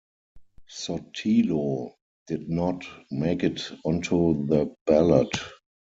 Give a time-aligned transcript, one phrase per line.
[0.67, 1.93] Sotelo
[2.25, 5.29] did not make it onto the ballot.